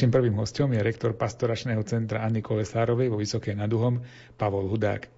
[0.00, 4.00] Našim prvým hostom je rektor pastoračného centra Anny Kolesárovej vo Vysokej nad Uhom,
[4.32, 5.12] Pavol Hudák.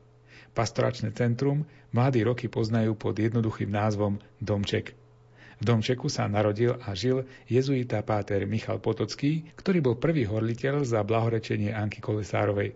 [0.59, 1.63] Pastoračné centrum
[1.95, 4.91] mladí roky poznajú pod jednoduchým názvom Domček.
[4.91, 11.07] V Domčeku sa narodil a žil jezuita páter Michal Potocký, ktorý bol prvý horliteľ za
[11.07, 12.75] blahorečenie Anky Kolesárovej.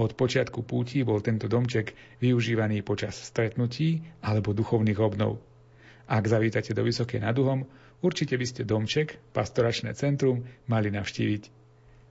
[0.00, 1.92] Od počiatku púti bol tento domček
[2.24, 5.44] využívaný počas stretnutí alebo duchovných obnov.
[6.08, 7.68] Ak zavítate do Vysokej nad Uhom,
[8.02, 11.42] určite by ste domček, pastoračné centrum, mali navštíviť.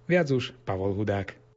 [0.07, 1.47] Viac už Pavol Hudák.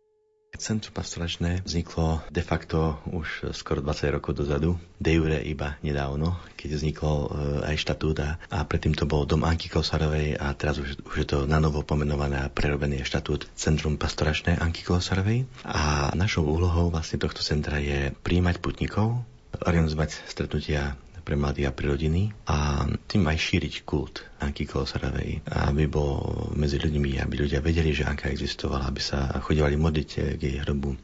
[0.58, 6.68] Centrum pastoračné vzniklo de facto už skoro 20 rokov dozadu, de jure iba nedávno, keď
[6.74, 7.26] vzniklo e,
[7.70, 11.26] aj štatút a, a predtým to bol dom Anky Kosarovej a teraz už, už je
[11.30, 15.46] to na novo pomenované a prerobený štatút Centrum pastoračné Anky Kosarovej.
[15.62, 19.22] A našou úlohou vlastne tohto centra je príjmať putníkov,
[19.54, 20.98] organizovať stretnutia
[21.30, 26.82] pre mladých a pre rodiny a tým aj šíriť kult Anky Klosarovej, aby bol medzi
[26.82, 30.98] ľuďmi, aby ľudia vedeli, že Anka existovala, aby sa chodívali modliť k jej hrobu,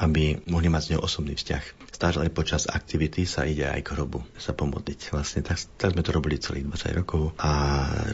[0.00, 4.24] aby mohli mať s ňou osobný vzťah stále počas aktivity sa ide aj k hrobu
[4.40, 5.12] sa pomodliť.
[5.12, 7.52] Vlastne tak, tak sme to robili celých 20 rokov a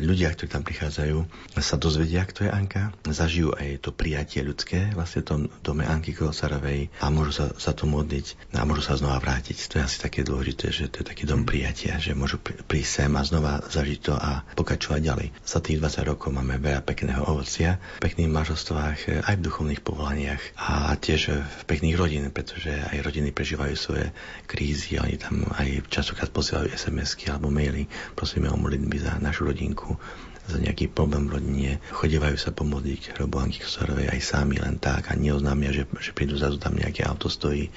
[0.03, 1.23] ľudia, ktorí tam prichádzajú,
[1.63, 6.19] sa dozvedia, kto je Anka, zažijú aj to prijatie ľudské vlastne v tom dome Anky
[6.19, 9.71] Kolosarovej a môžu sa, sa to modliť a môžu sa znova vrátiť.
[9.71, 13.13] To je asi také dôležité, že to je taký dom prijatia, že môžu prísť sem
[13.15, 15.29] a znova zažiť to a pokračovať ďalej.
[15.47, 20.43] Za tých 20 rokov máme veľa pekného ovocia, v pekných manželstvách, aj v duchovných povolaniach
[20.59, 24.07] a tiež v pekných rodín, pretože aj rodiny prežívajú svoje
[24.49, 29.99] krízy, oni tam aj častokrát posielajú SMS-ky alebo maily, prosíme o modlitby za našu rodinku,
[30.47, 35.11] za nejaký problém v rodine, chodievajú sa pomodliť hrobu Anky Kosarovej aj sami len tak
[35.11, 37.69] a neoznámia, že, že prídu zrazu tam nejaké auto stojí.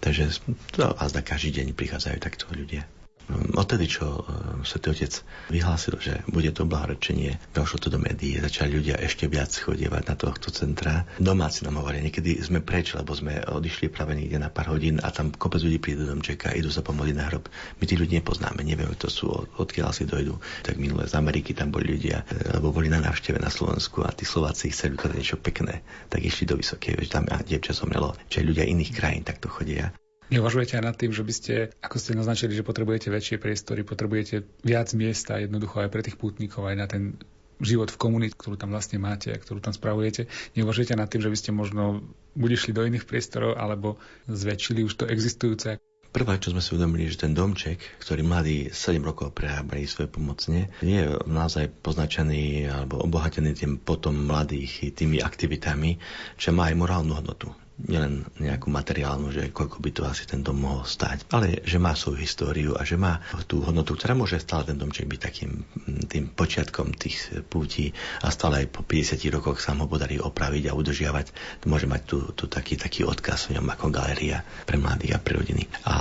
[0.00, 0.40] Takže
[0.72, 2.88] to a zda každý deň prichádzajú takto ľudia.
[3.32, 4.22] Odtedy, čo e,
[4.68, 9.48] Svetý Otec vyhlásil, že bude to blahorečenie, došlo to do médií, začali ľudia ešte viac
[9.48, 11.08] chodievať na tohto centra.
[11.16, 15.08] Domáci nám hovoria, niekedy sme preč, lebo sme odišli práve niekde na pár hodín a
[15.08, 17.48] tam kopec ľudí prídu do domčeka, idú sa pomodliť na hrob.
[17.80, 20.36] My tých ľudí nepoznáme, nevieme, to sú, odkiaľ si dojdu.
[20.60, 24.12] Tak minulé z Ameriky tam boli ľudia, e, lebo boli na návšteve na Slovensku a
[24.12, 25.80] tí Slováci chceli ukázať niečo pekné,
[26.12, 29.96] tak išli do Vysokej, že tam dievča zomrelo, že ľudia iných krajín takto chodia.
[30.32, 31.54] Neuvažujete aj nad tým, že by ste,
[31.84, 36.64] ako ste naznačili, že potrebujete väčšie priestory, potrebujete viac miesta jednoducho aj pre tých pútnikov,
[36.64, 37.20] aj na ten
[37.60, 40.26] život v komunite, ktorú tam vlastne máte a ktorú tam spravujete.
[40.58, 42.02] Neuvažujete nad tým, že by ste možno
[42.34, 45.78] buď išli do iných priestorov, alebo zväčšili už to existujúce?
[46.14, 50.70] Prvá, čo sme si uvedomili, že ten domček, ktorý mladí 7 rokov prehábali svoje pomocne,
[50.78, 55.98] je naozaj poznačený alebo obohatený tým potom mladých tými aktivitami,
[56.38, 60.62] čo má aj morálnu hodnotu nielen nejakú materiálnu, že koľko by to asi ten dom
[60.62, 63.18] mohol stať, ale že má svoju históriu a že má
[63.50, 65.66] tú hodnotu, ktorá môže stále ten domček byť takým
[66.06, 67.90] tým počiatkom tých pútí
[68.22, 71.26] a stále aj po 50 rokoch sa ho podarí opraviť a udržiavať.
[71.66, 75.34] Môže mať tu, tu taký, taký odkaz v ňom ako galéria pre mladých a pre
[75.34, 75.66] rodiny.
[75.90, 75.94] A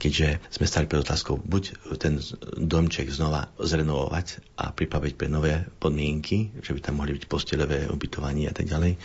[0.00, 1.62] keďže sme stali pred otázkou, buď
[2.00, 2.16] ten
[2.56, 8.48] domček znova zrenovovať a pripraviť pre nové podmienky, že by tam mohli byť postelové ubytovanie
[8.48, 8.96] a tak ďalej,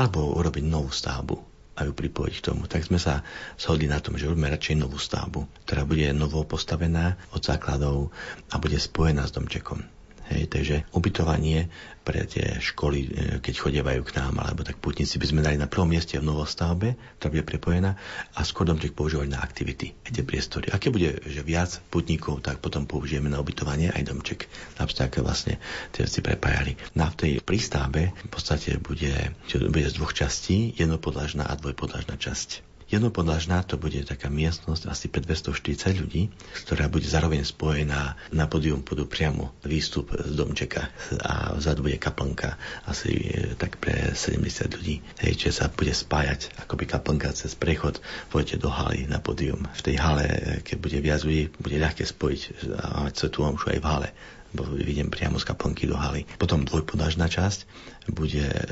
[0.00, 2.66] alebo urobiť novú stavbu a ju pripojiť k tomu.
[2.66, 3.22] Tak sme sa
[3.54, 8.10] shodli na tom, že urobíme radšej novú stavbu, ktorá bude novo postavená od základov
[8.50, 9.97] a bude spojená s domčekom.
[10.28, 11.72] Hej, takže ubytovanie
[12.04, 13.08] pre tie školy, e,
[13.40, 16.96] keď chodievajú k nám, alebo tak putníci by sme dali na prvom mieste v novostavbe,
[17.16, 17.96] ktorá bude prepojená
[18.36, 20.66] a skôr domček používať na aktivity, aj tie priestory.
[20.68, 24.52] A keď bude že viac putníkov, tak potom použijeme na ubytovanie aj domček.
[24.76, 25.56] Napríklad vlastne
[25.96, 26.76] tie veci prepájali.
[26.92, 32.67] Na tej prístavbe v podstate bude, bude z dvoch častí, jednopodlažná a dvojpodlažná časť.
[32.88, 36.32] Jednopodlažná to bude taká miestnosť asi pre 240 ľudí,
[36.64, 40.88] ktorá bude zároveň spojená na podium budú priamo výstup z domčeka
[41.20, 42.56] a vzadu bude kaplnka
[42.88, 45.04] asi e, tak pre 70 ľudí.
[45.20, 48.00] Hej, čiže sa bude spájať akoby kaplnka cez prechod,
[48.32, 49.68] pôjdete do haly na podium.
[49.76, 53.68] V tej hale, e, keď bude viac ľudí, bude ľahké spojiť a mať svetú omšu
[53.76, 54.10] aj v hale
[54.48, 56.24] bo vidím priamo z kaplnky do haly.
[56.40, 57.68] Potom dvojpodážna časť
[58.10, 58.62] bude e,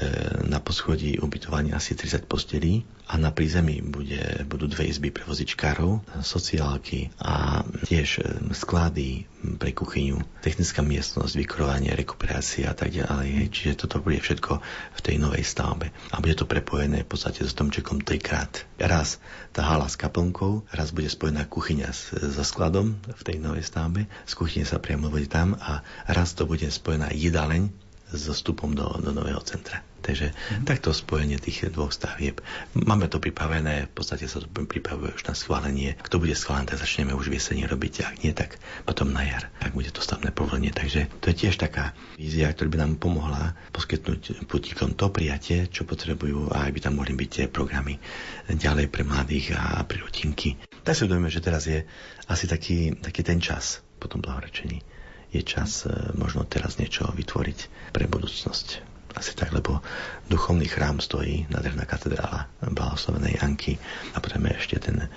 [0.49, 6.03] na poschodí ubytovanie asi 30 postelí a na prízemí bude, budú dve izby pre vozičkárov,
[6.25, 13.55] sociálky a tiež e, sklady pre kuchyňu, technická miestnosť, vykrovanie, rekuperácia a tak ďalej.
[13.55, 14.59] Čiže toto bude všetko
[14.99, 15.95] v tej novej stavbe.
[16.11, 18.67] A bude to prepojené v podstate s domčekom trikrát.
[18.83, 19.23] Raz
[19.55, 21.89] tá hala s kaplnkou, raz bude spojená kuchyňa
[22.27, 26.43] so skladom v tej novej stavbe, z kuchyne sa priamo vodí tam a raz to
[26.43, 29.83] bude spojená jedáleň so vstupom do, do nového centra.
[30.07, 30.65] Takže mm.
[30.71, 32.39] takto spojenie tých dvoch stavieb.
[32.79, 35.99] Máme to pripravené, v podstate sa to pripravuje už na schválenie.
[35.99, 39.51] Kto bude schválený, tak začneme už v jeseni robiť, ak nie, tak potom na jar,
[39.59, 40.71] ak bude to stavné povolenie.
[40.71, 45.83] Takže to je tiež taká vízia, ktorá by nám pomohla poskytnúť putíkom to prijatie, čo
[45.83, 47.99] potrebujú a aby tam mohli byť tie programy
[48.47, 50.55] ďalej pre mladých a pre rodinky.
[50.87, 51.83] Tak si uvedomíme, že teraz je
[52.31, 54.96] asi taký, taký ten čas po tom blahorečení.
[55.37, 58.97] Je čas e, možno teraz niečo vytvoriť pre budúcnosť.
[59.17, 59.85] Asi tak, lebo
[60.29, 63.77] duchovný chrám stojí, nádherná katedrála blahoslavenej Anky
[64.13, 65.13] a potrebujeme ešte ten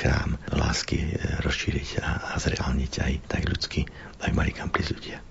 [0.00, 1.08] chrám lásky e,
[1.44, 3.84] rozšíriť a, a zreálniť aj tak ľudsky,
[4.24, 5.27] aj mali kam prísť ľudia.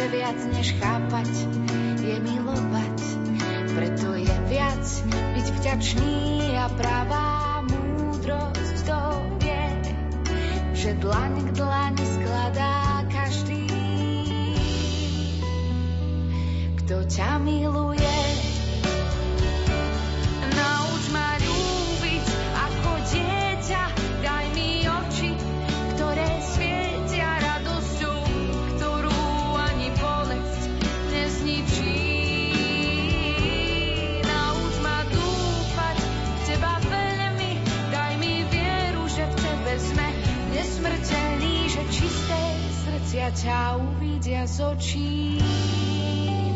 [0.00, 1.28] Že viac než chápať
[2.00, 2.98] je milovať.
[3.76, 4.80] Preto je viac
[5.36, 6.16] byť vďačný
[6.56, 9.00] a pravá múdrosť to
[9.44, 9.92] vie,
[10.72, 13.68] že dlaň k dlani skladá každý.
[16.80, 18.09] Kto ťa miluje,
[43.20, 45.36] srdcia ťa uvidia z očí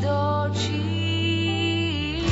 [0.00, 0.16] do
[0.48, 2.24] očí.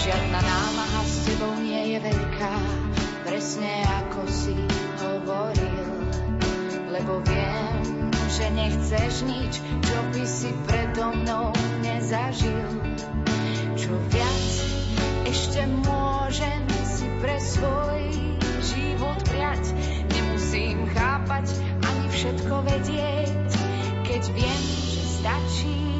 [0.00, 2.56] Žiadna námaha s tebou nie je veľká,
[3.28, 4.56] presne ako si
[5.04, 5.88] hovoril,
[6.96, 11.52] lebo viem, že nechceš nič, čo by si predo mnou
[11.84, 12.72] nezažil.
[13.76, 14.48] Čo viac
[15.28, 16.71] ešte môžem
[17.22, 18.02] pre svoj
[18.66, 19.70] život priať.
[20.10, 21.54] Nemusím chápať
[21.86, 23.50] ani všetko vedieť,
[24.02, 25.91] keď viem, že stačí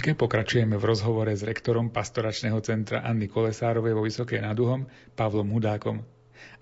[0.00, 5.52] pesničke pokračujeme v rozhovore s rektorom pastoračného centra Anny Kolesárovej vo Vysokej nad Uhom, Pavlom
[5.52, 6.00] Hudákom.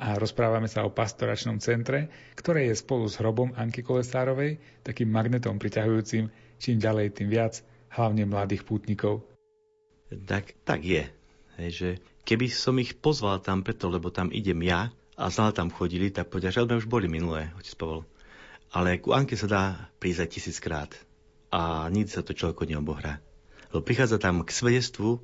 [0.02, 5.54] A rozprávame sa o pastoračnom centre, ktoré je spolu s hrobom Anky Kolesárovej takým magnetom
[5.54, 6.26] priťahujúcim
[6.59, 7.62] čím ďalej, tým viac,
[7.95, 9.23] hlavne mladých pútnikov.
[10.11, 11.07] Tak, tak je.
[11.62, 11.88] Hej, že
[12.26, 16.26] keby som ich pozval tam preto, lebo tam idem ja a znal tam chodili, tak
[16.26, 18.02] povedia, že už boli minulé, otec Pavol.
[18.75, 19.62] Ale ku Anke sa dá
[20.02, 20.90] prísť tisíckrát
[21.54, 23.27] a nikdy sa to človeku neobohrá.
[23.72, 25.20] Lebo prichádza tam k svedectvu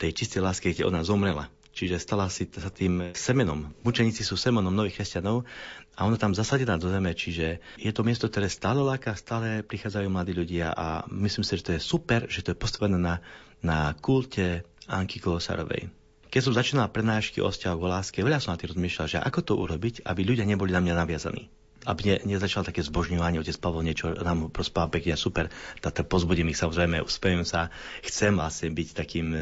[0.00, 1.52] tej čistej lásky, kde ona zomrela.
[1.70, 3.70] Čiže stala si sa tým semenom.
[3.86, 5.46] Mučeníci sú semenom nových kresťanov
[5.94, 10.08] a ona tam zasadená do zeme, čiže je to miesto, ktoré stále láka, stále prichádzajú
[10.10, 13.22] mladí ľudia a myslím si, že to je super, že to je postavené na,
[13.62, 15.94] na kulte Anky Kolosarovej.
[16.30, 19.40] Keď som začínal prednášky o vzťahu o láske, veľa som na tým rozmýšľal, že ako
[19.46, 23.86] to urobiť, aby ľudia neboli na mňa naviazaní aby ne, nezačal také zbožňovanie, otec Pavol
[23.86, 25.48] niečo nám prospáva pekne, super,
[25.80, 27.72] tak pozbudím ich samozrejme, uspevím sa,
[28.04, 29.38] chcem vlastne byť takým e,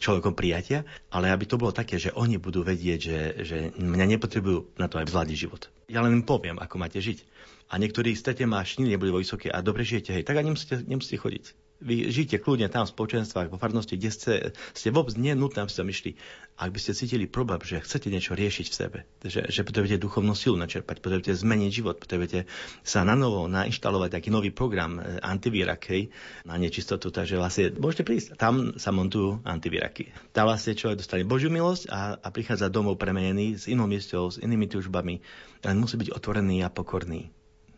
[0.00, 4.78] človekom prijatia, ale aby to bolo také, že oni budú vedieť, že, že mňa nepotrebujú
[4.80, 5.68] na to aj zvládniť život.
[5.92, 7.20] Ja len im poviem, ako máte žiť.
[7.66, 10.86] A niektorí stretne ma šnili neboli vo vysoké a dobre žijete, hej, tak ani nemusíte,
[10.86, 11.65] nemusíte chodiť.
[11.76, 14.32] Vy žijete kľudne tam v spoločenstvách, vo farnosti, kde ste,
[14.72, 16.10] ste vôbec nie nutné, aby ste myšli.
[16.56, 20.32] Ak by ste cítili problém, že chcete niečo riešiť v sebe, že, že potrebujete duchovnú
[20.32, 22.48] silu načerpať, potrebujete zmeniť život, potrebujete
[22.80, 25.84] sa na novo nainštalovať taký nový program e, antivírak,
[26.48, 28.40] na nečistotu, takže vlastne môžete prísť.
[28.40, 30.08] Tam sa montujú antivíraky.
[30.32, 34.40] Tam vlastne človek dostane Božiu milosť a, a prichádza domov premenený s inou miesťou, s
[34.40, 35.20] inými túžbami,
[35.60, 37.28] len musí byť otvorený a pokorný.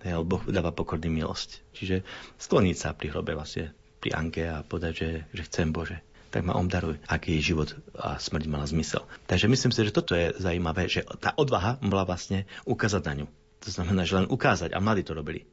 [0.07, 1.75] Boh dáva pokorný milosť.
[1.75, 2.07] Čiže
[2.39, 6.61] skloniť sa pri hrobe vlastne pri Anke a povedať, že, že chcem Bože tak ma
[6.61, 9.01] obdaruj, aký jej život a smrť mala zmysel.
[9.25, 13.27] Takže myslím si, že toto je zaujímavé, že tá odvaha bola vlastne ukázať na ňu.
[13.65, 15.49] To znamená, že len ukázať a mladí to robili.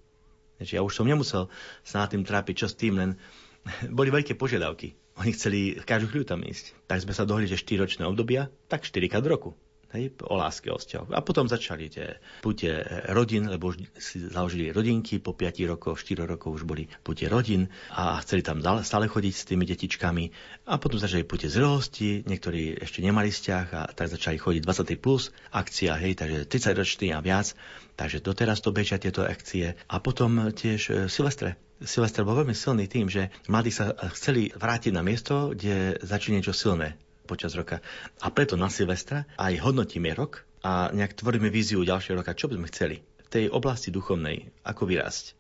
[0.60, 1.48] Takže ja už som nemusel
[1.84, 3.12] sa nad tým trápiť, čo s tým, len
[3.98, 5.00] boli veľké požiadavky.
[5.16, 6.76] Oni chceli každú chvíľu tam ísť.
[6.92, 9.56] Tak sme sa dohodli, že 4 ročné obdobia, tak 4 krát roku
[9.94, 11.14] hej, o láske, o vzťahu.
[11.14, 12.70] A potom začali tie pute
[13.12, 17.70] rodín, lebo už si založili rodinky, po 5 rokoch, 4 rokov už boli pute rodín
[17.94, 20.24] a chceli tam stále chodiť s tými detičkami.
[20.70, 25.30] A potom začali pute zrelosti, niektorí ešte nemali vzťah a tak začali chodiť 20 plus
[25.54, 27.54] akcia, hej, takže 30 ročný a viac.
[27.96, 29.80] Takže doteraz to bežia tieto akcie.
[29.88, 31.56] A potom tiež e, Silvestre.
[31.80, 36.52] Silvestre bol veľmi silný tým, že mladí sa chceli vrátiť na miesto, kde začali niečo
[36.52, 37.82] silné počas roka.
[38.22, 42.62] A preto na Silvestra aj hodnotíme rok a nejak tvoríme víziu ďalšieho roka, čo by
[42.62, 45.34] sme chceli v tej oblasti duchovnej, ako vyrásť.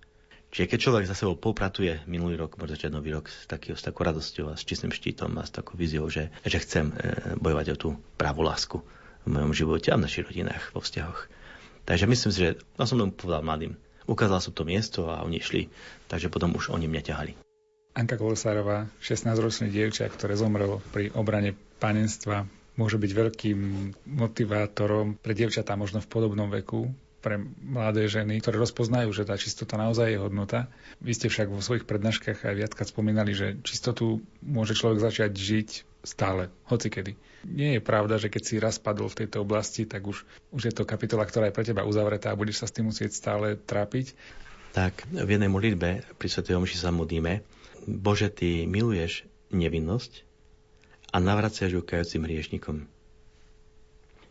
[0.55, 3.83] Čiže keď človek za sebou popratuje minulý rok, môže začať nový rok s, taký, s
[3.83, 7.75] takou radosťou a s čistým štítom a s takou víziou, že, že chcem e, bojovať
[7.75, 8.79] o tú pravú lásku
[9.25, 11.27] v mojom živote a v našich rodinách, vo vzťahoch.
[11.83, 13.75] Takže myslím si, že ja som tomu povedal mladým.
[14.07, 15.67] Ukázal som to miesto a oni šli,
[16.07, 17.44] takže potom už oni mňa ťahali.
[17.95, 22.43] Anka Kolosárová, 16-ročný dievča, ktoré zomrelo pri obrane panenstva,
[22.75, 23.59] môže byť veľkým
[24.03, 26.91] motivátorom pre dievčatá možno v podobnom veku,
[27.25, 30.69] pre mladé ženy, ktoré rozpoznajú, že tá čistota naozaj je hodnota.
[31.01, 35.69] Vy ste však vo svojich prednáškach aj viackrát spomínali, že čistotu môže človek začať žiť
[36.05, 37.17] stále, hocikedy.
[37.49, 40.21] Nie je pravda, že keď si raz padol v tejto oblasti, tak už,
[40.53, 43.17] už je to kapitola, ktorá je pre teba uzavretá a budeš sa s tým musieť
[43.17, 44.13] stále trápiť.
[44.77, 46.45] Tak v jednej modlitbe pri Sv.
[46.45, 47.41] Omši sa modlíme,
[47.85, 50.25] Bože, Ty miluješ nevinnosť
[51.13, 52.77] a navraciaš ju kajúcim hriešnikom.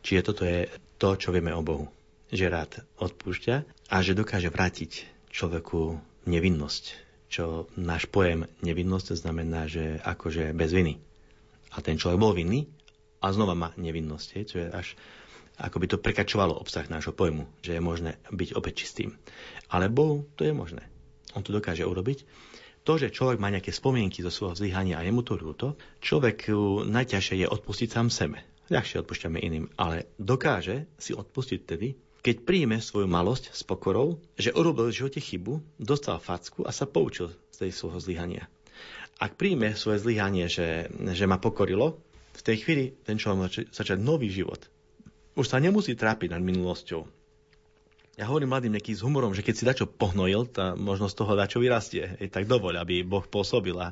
[0.05, 0.69] Čiže toto je
[1.01, 1.89] to, čo vieme o Bohu.
[2.35, 3.57] Že rád odpúšťa
[3.89, 5.97] a že dokáže vrátiť človeku
[6.27, 6.85] nevinnosť.
[7.31, 11.01] Čo náš pojem nevinnosť znamená, že akože bez viny.
[11.75, 12.69] A ten človek bol vinný
[13.23, 14.29] a znova má nevinnosť.
[14.45, 14.89] Čo je až
[15.55, 19.15] ako by to prekačovalo obsah nášho pojmu, že je možné byť opäť čistým.
[19.71, 20.83] Ale Bohu to je možné.
[21.39, 22.27] On to dokáže urobiť
[22.85, 26.53] to, že človek má nejaké spomienky zo svojho zlyhania a je mu to ľúto, človek
[26.85, 28.45] najťažšie je odpustiť sám sebe.
[28.69, 34.53] Ľahšie odpúšťame iným, ale dokáže si odpustiť tedy, keď príjme svoju malosť s pokorou, že
[34.57, 38.49] urobil v živote chybu, dostal facku a sa poučil z tej svojho zlyhania.
[39.21, 42.01] Ak príjme svoje zlyhanie, že, že ma pokorilo,
[42.35, 44.61] v tej chvíli ten človek začať nový život.
[45.37, 47.05] Už sa nemusí trápiť nad minulosťou,
[48.15, 51.59] ja hovorím mladým nejaký s humorom, že keď si dačo pohnojil, tá možnosť toho dačo
[51.59, 52.15] vyrastie.
[52.23, 53.91] Je tak dovoľ, aby Boh pôsobil a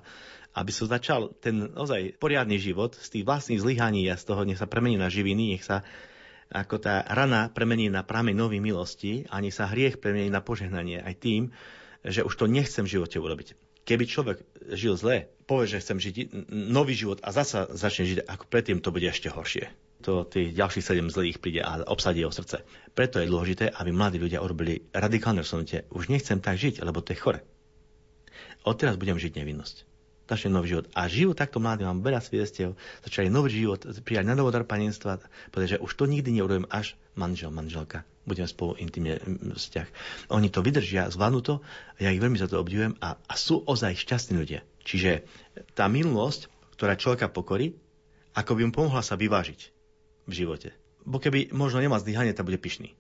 [0.55, 4.61] aby sa začal ten ozaj poriadny život z tých vlastných zlyhaní a z toho nech
[4.61, 5.83] sa premení na živiny, nech sa
[6.53, 11.01] ako tá rana premení na práme nový milosti a nech sa hriech premení na požehnanie
[11.01, 11.43] aj tým,
[12.05, 13.57] že už to nechcem v živote urobiť.
[13.83, 14.39] Keby človek
[14.77, 16.15] žil zle, povie, že chcem žiť
[16.53, 19.73] nový život a zasa začne žiť ako predtým, to bude ešte horšie
[20.03, 22.67] to tých ďalších sedem zlých príde a obsadí jeho srdce.
[22.93, 25.87] Preto je dôležité, aby mladí ľudia urobili radikálne rozhodnutie.
[25.95, 27.41] Už nechcem tak žiť, lebo to je chore.
[28.67, 29.77] Odteraz budem žiť nevinnosť.
[30.27, 30.87] Začne nový život.
[30.97, 35.83] A žijú takto mladí, mám veľa sviedectiev, začali nový život, prijať na novodar panenstva, pretože
[35.83, 38.07] už to nikdy neurobím až manžel, manželka.
[38.25, 39.19] Budem spolu intimne
[39.59, 39.89] vzťah.
[40.31, 41.55] Oni to vydržia, zvládnu to,
[41.99, 44.63] ja ich veľmi za to obdivujem a, a sú ozaj šťastní ľudia.
[44.87, 45.27] Čiže
[45.75, 47.75] tá minulosť, ktorá človeka pokorí,
[48.33, 49.82] ako by mu pomohla sa vyvážiť
[50.27, 50.75] v živote.
[51.03, 52.95] Bo keby možno nemá zdyhanie, tak bude pyšný.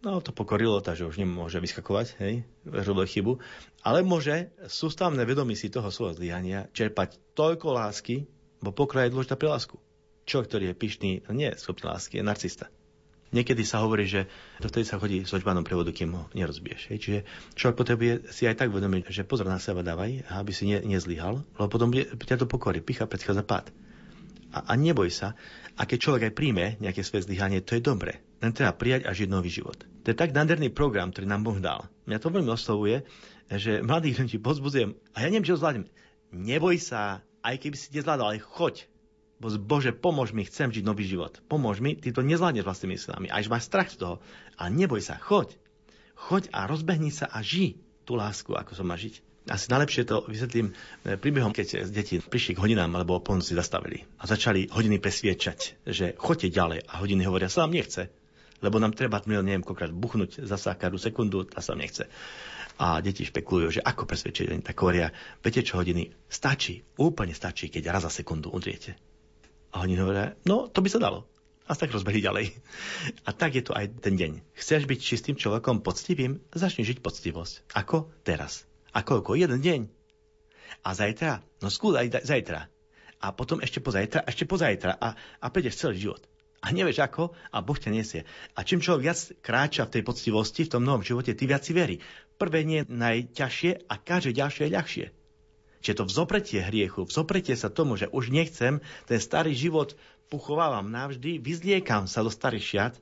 [0.00, 3.36] No to pokorilo, takže už nemôže vyskakovať, hej, robil chybu.
[3.84, 8.24] Ale môže sústavné vedomí si toho svojho zlyhania čerpať toľko lásky,
[8.64, 9.76] bo pokora je dôležitá pre lásku.
[10.24, 12.72] Človek, ktorý je pyšný, nie je schopný lásky, je narcista.
[13.30, 14.26] Niekedy sa hovorí, že
[14.58, 16.90] vtedy sa chodí s očbánom prevodu, kým ho nerozbiješ.
[16.90, 16.98] Hej.
[16.98, 17.18] Čiže
[17.54, 21.44] človek potrebuje si aj tak vedomiť, že pozor na seba dávaj, aby si ne, nezlyhal,
[21.44, 22.82] lebo potom bude, ťa to pokorí.
[22.82, 23.70] Picha predchádza pád.
[24.50, 25.38] A, a neboj sa,
[25.76, 28.18] a keď človek aj príjme nejaké svoje zlyhanie, to je dobre.
[28.40, 29.76] Len treba prijať a žiť nový život.
[30.04, 31.86] To je tak nádherný program, ktorý nám Boh dal.
[32.08, 33.04] Mňa to veľmi oslovuje,
[33.50, 35.90] že mladých ľudí pozbudzujem, a ja neviem, čo zvládnem.
[36.30, 38.86] Neboj sa, aj keby si nezvládol, ale choď.
[39.40, 41.40] Bo Bože, pomôž mi, chcem žiť nový život.
[41.48, 43.26] Pomôž mi, ty to nezvládneš vlastnými silami.
[43.32, 44.14] Až máš strach z toho.
[44.60, 45.56] Ale neboj sa, choď.
[46.14, 49.29] Choď a rozbehni sa a ži tú lásku, ako som má žiť.
[49.50, 50.70] Asi najlepšie to vysvetlím
[51.02, 55.90] e, príbehom, keď deti prišli k hodinám alebo o si zastavili a začali hodiny presviečať,
[55.90, 58.06] že choďte ďalej a hodiny hovoria, sa nám nechce,
[58.62, 62.06] lebo nám treba, neviem, koľkokrát buchnúť za každú sekundu a sa nám nechce.
[62.80, 65.10] A deti špekulujú, že ako presvedčiť, tak hovoria,
[65.42, 68.96] viete čo hodiny, stačí, úplne stačí, keď raz za sekundu udriete.
[69.74, 71.26] A oni hovoria, no to by sa dalo.
[71.70, 72.50] A tak rozbehli ďalej.
[73.28, 74.42] A tak je to aj ten deň.
[74.54, 77.74] Chceš byť čistým človekom poctivým, začni žiť poctivosť.
[77.78, 78.69] Ako teraz.
[78.94, 79.38] A koľko?
[79.38, 79.80] Jeden deň.
[80.86, 81.44] A zajtra?
[81.60, 82.66] No skús aj zajtra.
[83.20, 84.96] A potom ešte pozajtra, ešte pozajtra.
[84.96, 86.22] A, a prídeš celý život.
[86.60, 88.28] A nevieš ako, a Boh ťa nesie.
[88.52, 91.72] A čím človek viac kráča v tej poctivosti, v tom novom živote, ty viac si
[91.72, 92.04] verí.
[92.36, 95.06] Prvé nie je najťažšie a každé ďalšie je ľahšie.
[95.80, 99.96] Čiže to vzopretie hriechu, vzopretie sa tomu, že už nechcem ten starý život
[100.28, 102.94] puchovávam navždy, vyzliekam sa do starých šiat,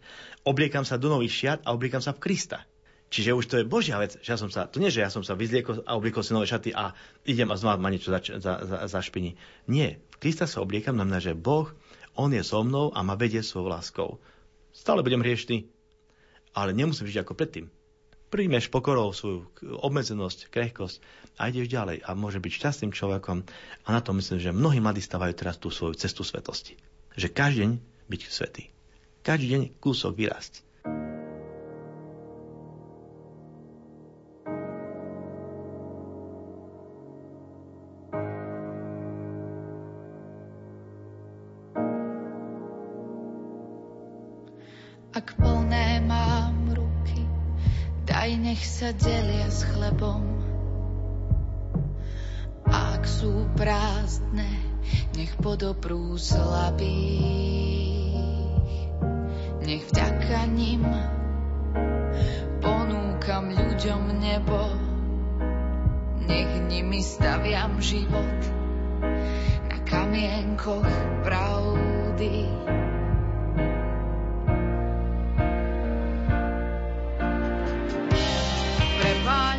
[0.47, 2.63] obliekam sa do nových šiat a obliekam sa v Krista.
[3.09, 5.25] Čiže už to je Božia vec, že ja som sa, to nie, že ja som
[5.25, 6.93] sa vyzliekol a obliekol si nové šaty a
[7.25, 9.33] idem a znova ma niečo za, za, za, za špini.
[9.65, 9.97] Nie.
[10.13, 11.73] V Krista sa obliekam, znamená, že Boh,
[12.13, 14.09] On je so mnou a ma vedie svojou láskou.
[14.77, 15.65] Stále budem hriešný,
[16.53, 17.67] ale nemusím žiť ako predtým.
[18.29, 19.49] Príjmeš pokorou svoju
[19.81, 21.01] obmedzenosť, krehkosť
[21.41, 23.41] a ideš ďalej a môže byť šťastným človekom.
[23.83, 26.77] A na to myslím, že mnohí mladí stávajú teraz tú svoju cestu svetosti.
[27.17, 27.73] Že každý deň
[28.13, 28.69] byť svetý.
[29.25, 30.61] Každý deň kúsok vyrásť.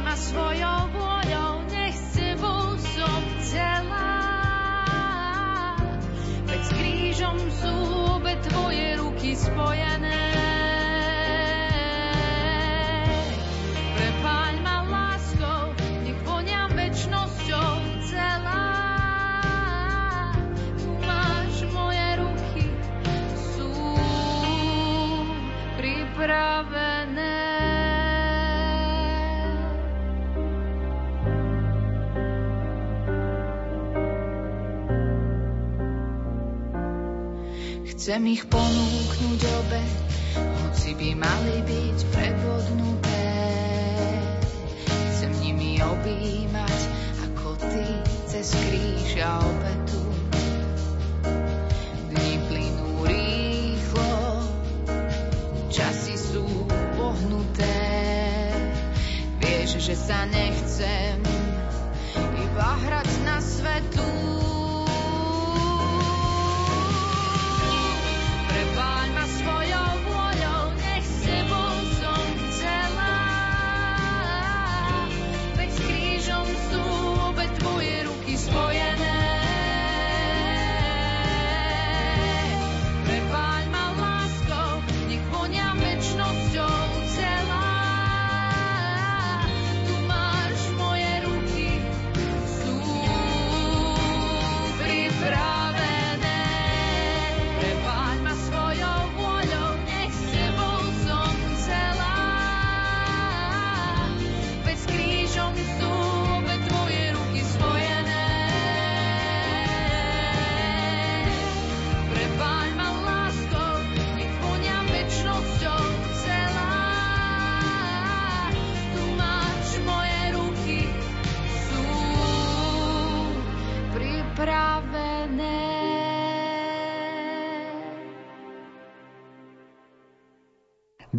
[0.10, 4.17] ma svojou vôľou, nech s tebou som celá.
[6.50, 7.38] Veď s krížom
[8.50, 10.29] tvoje ruky spojené.
[38.10, 39.82] Chcem ich ponúknuť obe,
[40.34, 43.30] hoci by mali byť prebodnuté.
[45.13, 46.80] Chcem nimi objímať,
[47.30, 47.86] ako ty
[48.26, 50.02] cez kríž a obetu.
[52.10, 54.17] Dni plynú rýchlo,
[55.69, 56.65] časy sú
[56.98, 57.78] pohnuté.
[59.38, 61.22] Vieš, že sa nechcem
[62.17, 64.18] iba hrať na svetu.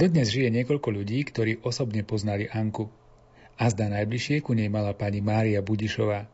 [0.00, 2.88] Dodnes žije niekoľko ľudí, ktorí osobne poznali Anku.
[3.60, 6.24] A zdá najbližšie ku nej mala pani Mária Budišová.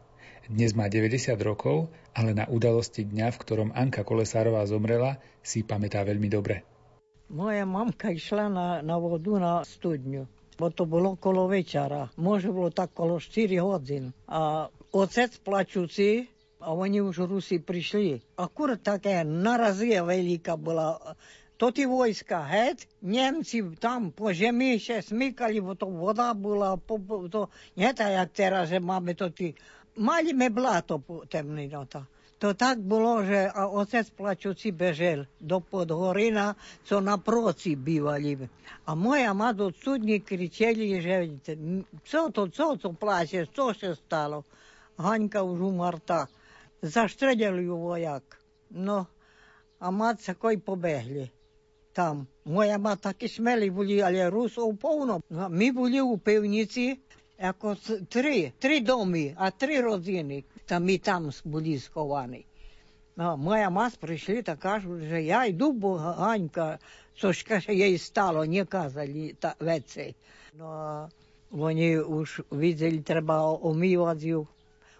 [0.46, 6.06] Dnes má 90 rokov, ale na udalosti dňa, v ktorom Anka Kolesárová zomrela, si pamätá
[6.06, 6.62] veľmi dobre.
[7.26, 10.30] Moja mamka išla na, na vodu na studňu.
[10.54, 12.06] Bo to bolo okolo večera.
[12.14, 14.14] Môže bolo tak okolo 4 hodín.
[14.30, 16.30] A otec plačúci,
[16.62, 18.22] a oni už Rusi prišli.
[18.38, 21.18] Akurát taká narazia veľká bola
[21.56, 27.48] tí vojska, het, Nemci tam po žemíše smykali, bo to voda bola, po, po, to,
[27.80, 29.56] nie tak jak teraz, že máme to tí,
[29.96, 32.04] mali me blato temný, no to.
[32.36, 36.52] To tak bolo, že a otec plačúci bežel do Podhorina,
[36.84, 38.36] co na proci bývali.
[38.84, 41.40] A moja ma do cudní kričeli, že
[42.04, 44.44] co to, co to plačeš, co sa stalo.
[45.00, 46.28] Haňka už umarta.
[46.84, 48.36] Zaštredili ju vojak.
[48.68, 49.08] No,
[49.80, 51.35] a mat sa koj pobehli
[51.96, 52.28] tam.
[52.44, 55.24] Moja ma taky smeli boli, ale Rusov polno.
[55.32, 56.92] No, my boli u pevnici,
[57.40, 57.72] ako
[58.12, 60.44] tri, tri domy a tri rodiny.
[60.68, 62.44] Tam my tam boli schovaní.
[63.16, 66.76] No, moja mas prišli tak kažu, že ja jdu, bo Haňka,
[67.16, 70.12] což kaže jej stalo, nekázali ta veci.
[70.52, 71.08] No
[71.48, 74.40] oni už videli, treba omývať ju.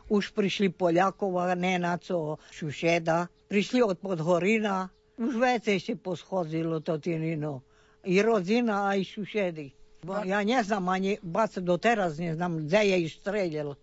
[0.09, 3.29] Už prišli Poliakova, ne na co, Šušeda.
[3.53, 4.89] Prišli od Podhorina,
[5.22, 7.62] už vece ešte poschodzilo to tinino.
[8.02, 9.66] I rodzina, aj Šušedy.
[10.02, 13.78] Bo ja neznam ani, bac doteraz neznam, gdzie jej strelil.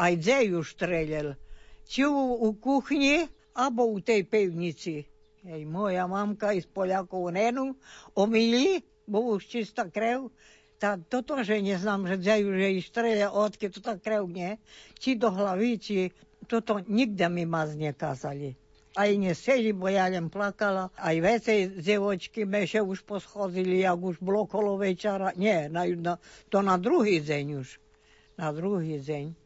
[0.00, 1.36] A gdzie ju strelil.
[1.84, 5.04] Či u, u kuchni, або у tej pivnici.
[5.44, 7.76] Ej, moja mamka iz Poliakov nenu
[8.14, 10.32] omili, bo už čistá krev.
[10.80, 14.58] Tá, toto, že neznám, že dzejú, že ich strelia, odkiaľ to tak krev nie.
[14.98, 15.94] Či do hlavy, či
[16.48, 18.54] toto nikde mi ma znekázali.
[18.97, 20.89] Aj neseli, bo ja len plakala.
[20.97, 25.37] Aj vece dzevočky meše už poschodili, jak už bolo kolo večera.
[25.37, 26.17] Nie, na, na,
[26.49, 27.77] to na druhý deň už.
[28.41, 29.37] Na druhý deň.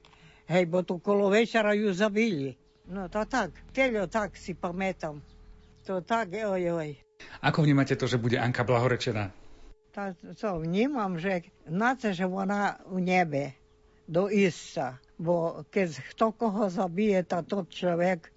[0.47, 2.55] Hej, bo to kolo večera ju zabili.
[2.87, 5.19] No to tak, teľo tak si pamätám.
[5.83, 6.89] To tak, oj, oj.
[7.43, 9.35] Ako vnímate to, že bude Anka blahorečená?
[9.91, 13.59] Tak, co, vnímam, že na to, že ona u nebe,
[14.07, 14.99] do isca.
[15.19, 18.31] Bo keď kto koho zabije, tá to človek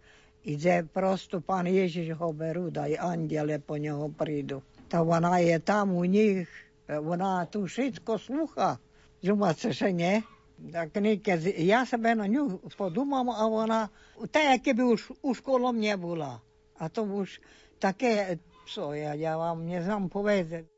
[0.45, 4.61] ide prosto, pán Ježiš ho berú, aj andele po neho prídu.
[4.93, 6.47] Tá ona je tam u nich,
[6.87, 8.77] ona tu všetko slucha.
[9.25, 10.21] Žumace, že nie?
[10.55, 13.81] Tak niekedy ja sebe na ňu podumám a ona,
[14.29, 16.39] tak keby už, už kolo mne bola.
[16.79, 17.41] A to už
[17.81, 20.69] také, co ja, ja vám neznám povedať.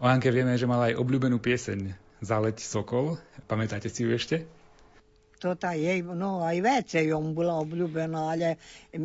[0.00, 1.92] O Anke vieme, že mala aj obľúbenú pieseň
[2.24, 3.20] Zaleť Sokol.
[3.46, 4.57] Pamätáte si ju ešte?
[5.38, 8.58] To tá jej, no aj vece jom bola obľúbená, ale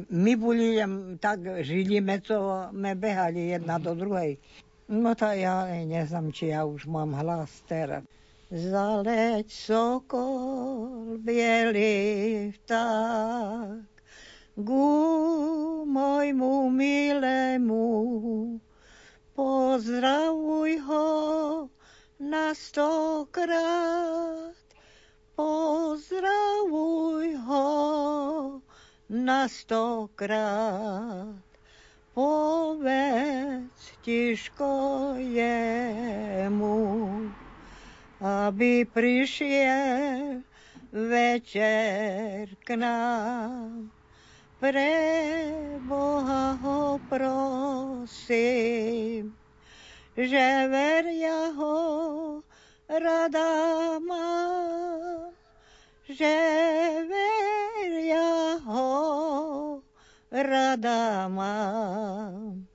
[0.10, 0.82] my boli
[1.22, 4.42] tak žili, co me behali jedna do druhej.
[4.90, 8.02] No to ja neznám, či ja už mám hlas teraz.
[8.50, 13.86] Zaleť sokol, bielý vták,
[14.58, 14.86] ku
[15.86, 17.86] môjmu milému,
[19.38, 21.10] pozdravuj ho
[22.22, 24.54] na stokrát,
[25.36, 27.70] pozdravuj ho
[29.10, 31.42] na stokrát.
[32.14, 36.78] Povedz tiško jemu,
[38.22, 40.46] aby prišiel
[40.94, 43.90] večer k nám.
[44.62, 44.94] Pre
[45.90, 49.34] Boha ho prosím,
[50.14, 51.82] že veria ho
[52.90, 55.32] rada mám,
[56.10, 56.36] že
[57.10, 59.82] veria ho
[60.32, 62.68] rada mám,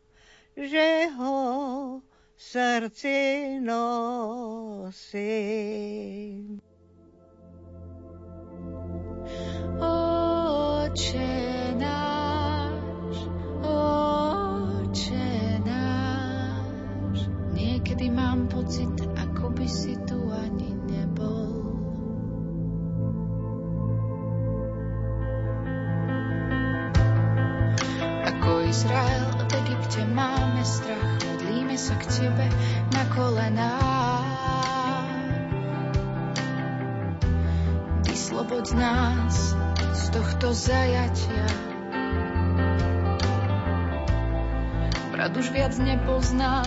[0.56, 2.00] že ho
[2.36, 5.08] srdci nosím.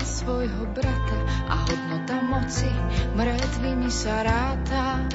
[0.03, 2.71] Svojho brata a hodnota moci
[3.13, 5.05] mŕtvými sa ráta.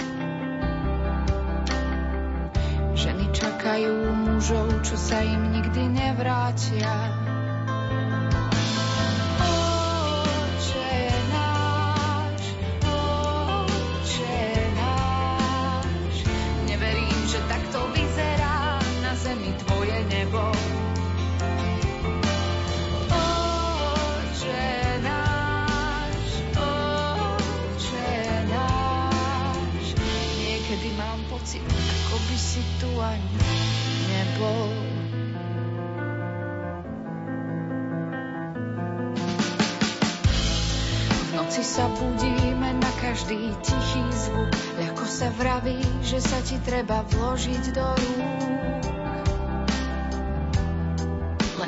[2.96, 7.25] Ženy čakajú mužov, čo sa im nikdy nevrátia.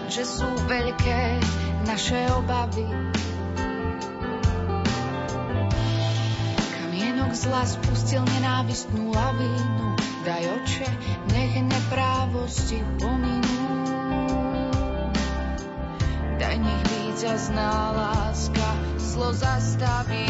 [0.08, 1.36] Lenže sú veľké
[1.84, 2.88] naše obavy,
[6.80, 10.88] Kamienok zla spustil nenávistnú lavínu, daj oče,
[11.36, 13.60] nech neprávosti pominú.
[16.40, 20.24] Daj nech víťazná láska slo zastaví.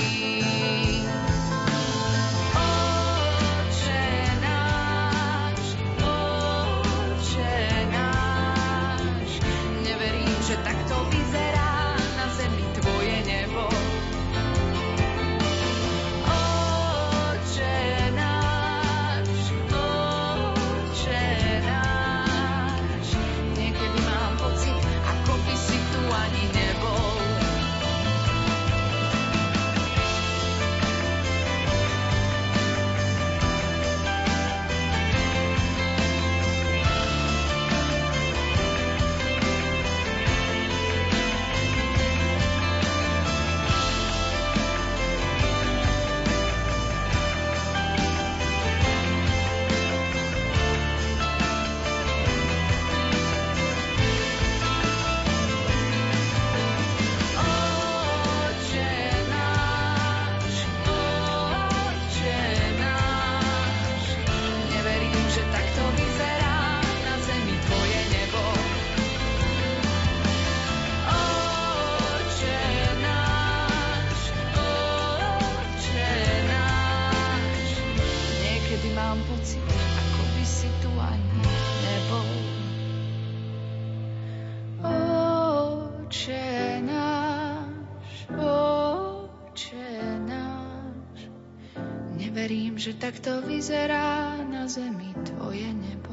[93.08, 96.12] Takto vyzerá na zemi tvoje nebo.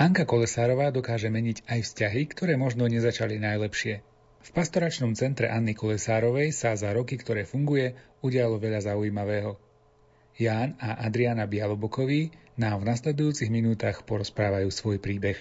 [0.00, 4.00] Anka Kolesárová dokáže meniť aj vzťahy, ktoré možno nezačali najlepšie.
[4.48, 7.92] V pastoračnom centre Anny Kolesárovej sa za roky, ktoré funguje,
[8.24, 9.60] udialo veľa zaujímavého.
[10.40, 15.36] Ján a Adriana Bialobokoví nám v nasledujúcich minútach porozprávajú svoj príbeh.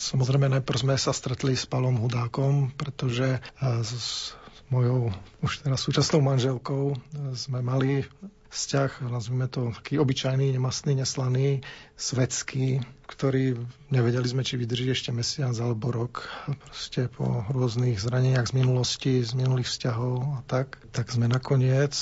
[0.00, 4.32] Samozrejme, najprv sme sa stretli s Palom Hudákom, pretože s
[4.70, 5.10] mojou
[5.42, 6.94] už teraz súčasnou manželkou
[7.34, 8.06] sme mali
[8.50, 11.62] vzťah, nazvime to taký obyčajný, nemastný, neslaný,
[11.94, 13.54] svetský, ktorý
[13.94, 16.26] nevedeli sme, či vydrží ešte mesiac alebo rok.
[16.66, 20.82] Proste po rôznych zraneniach z minulosti, z minulých vzťahov a tak.
[20.90, 21.94] Tak sme nakoniec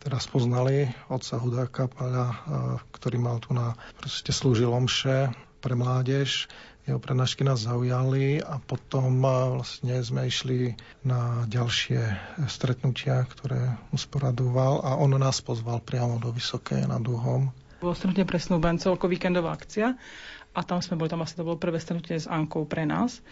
[0.00, 2.26] teraz poznali otca Hudáka, páľa,
[2.96, 6.48] ktorý mal tu na, proste slúžil omše pre mládež
[6.90, 10.74] jeho prednášky nás zaujali a potom vlastne sme išli
[11.06, 12.02] na ďalšie
[12.50, 17.54] stretnutia, ktoré usporadoval a on nás pozval priamo do Vysoké nad Duhom.
[17.80, 19.96] Bolo stretnutie pre snúbencov ako víkendová akcia
[20.50, 23.22] a tam sme boli, tam asi to bolo prvé stretnutie s Ankou pre nás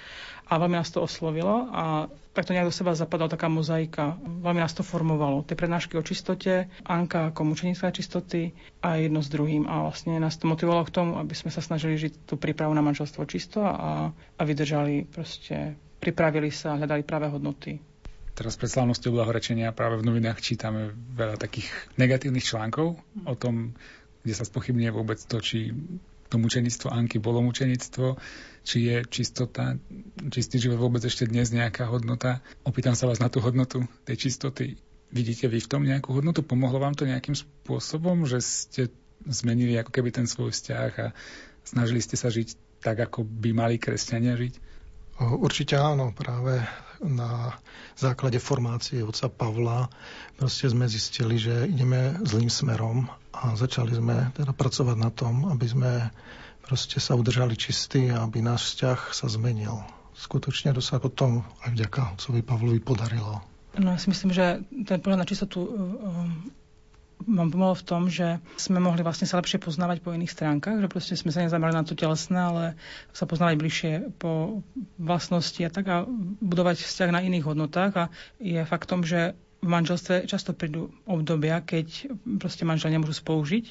[0.47, 4.15] a veľmi nás to oslovilo a takto nejak do seba zapadala taká mozaika.
[4.23, 5.43] Veľmi nás to formovalo.
[5.43, 9.67] Tie prednášky o čistote, Anka ako mučenická čistoty a jedno s druhým.
[9.67, 12.87] A vlastne nás to motivovalo k tomu, aby sme sa snažili žiť tú prípravu na
[12.87, 17.83] manželstvo čisto a, a vydržali proste, pripravili sa, hľadali práve hodnoty.
[18.39, 21.67] Teraz pred slávnosťou blahorečenia práve v novinách čítame veľa takých
[21.99, 22.95] negatívnych článkov
[23.27, 23.75] o tom,
[24.23, 25.75] kde sa spochybňuje vôbec to, či
[26.29, 28.21] to mučenictvo Anky bolo mučenictvo,
[28.65, 29.81] či je čistota,
[30.29, 32.45] čistý život vôbec ešte dnes nejaká hodnota.
[32.69, 34.77] Opýtam sa vás na tú hodnotu tej čistoty.
[35.09, 36.45] Vidíte vy v tom nejakú hodnotu?
[36.45, 38.83] Pomohlo vám to nejakým spôsobom, že ste
[39.25, 41.07] zmenili ako keby ten svoj vzťah a
[41.65, 44.55] snažili ste sa žiť tak, ako by mali kresťania žiť?
[45.19, 46.63] Určite áno, práve
[47.03, 47.59] na
[47.99, 49.91] základe formácie otca Pavla
[50.39, 55.67] proste sme zistili, že ideme zlým smerom a začali sme teda pracovať na tom, aby
[55.71, 56.11] sme
[56.67, 59.79] proste sa udržali čistí a aby náš vzťah sa zmenil.
[60.19, 63.39] Skutočne to sa potom aj vďaka otcovi Pavlovi podarilo.
[63.79, 65.71] No ja si myslím, že ten pohľad na čistotu
[67.27, 70.91] vám pomohlo v tom, že sme mohli vlastne sa lepšie poznávať po iných stránkach, že
[70.91, 72.65] proste sme sa nezamerali na to telesné, ale
[73.11, 74.63] sa poznávať bližšie po
[74.99, 75.97] vlastnosti a tak a
[76.43, 78.05] budovať vzťah na iných hodnotách a
[78.39, 83.65] je faktom, že v manželstve často prídu obdobia, keď proste manžel nemôžu spolužiť,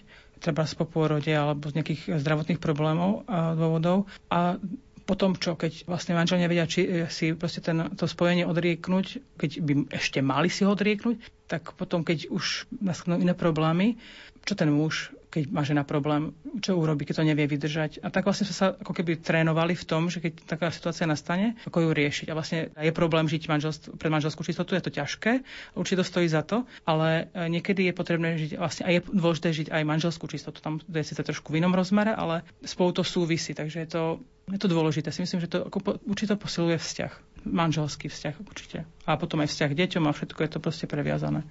[0.43, 4.05] treba po pôrode alebo z nejakých zdravotných problémov a dôvodov.
[4.27, 4.59] A
[5.07, 9.51] potom čo, keď vlastne manžel nevedia, či eh, si proste ten, to spojenie odrieknúť, keď
[9.63, 13.95] by ešte mali si ho odrieknúť, tak potom, keď už naslednú iné problémy,
[14.43, 16.33] čo ten muž, keď má žena problém,
[16.65, 18.01] čo urobí, keď to nevie vydržať.
[18.01, 21.53] A tak vlastne sme sa ako keby trénovali v tom, že keď taká situácia nastane,
[21.69, 22.33] ako ju riešiť.
[22.33, 25.45] A vlastne je problém žiť manželstv, pred manželskú čistotu, je to ťažké,
[25.77, 29.49] určite to stojí za to, ale e, niekedy je potrebné žiť, vlastne aj je dôležité
[29.53, 30.57] žiť aj manželskú čistotu.
[30.57, 34.03] Tam je síce trošku v inom rozmere, ale spolu to súvisí, takže je to,
[34.49, 35.13] je to dôležité.
[35.13, 38.89] Si myslím, že to ako po, určite posiluje vzťah, manželský vzťah určite.
[39.05, 41.45] A potom aj vzťah k deťom a všetko je to proste previazané.